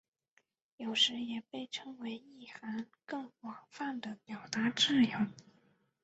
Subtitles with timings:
[0.77, 5.19] 有时也被称为意涵更广泛的表达自由。